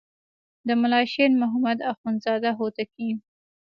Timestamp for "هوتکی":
2.59-3.09